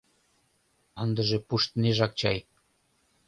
[1.03, 2.37] Ындыже пуштнежак чай...